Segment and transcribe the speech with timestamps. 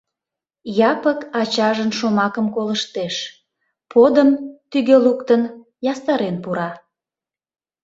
[0.91, 3.15] Япык ачажын шомакым колыштеш,
[3.91, 4.29] подым,
[4.71, 5.41] тӱгӧ луктын,
[5.91, 6.69] ястарен пура.